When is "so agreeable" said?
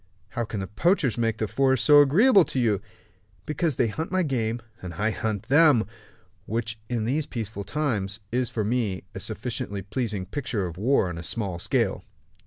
1.85-2.43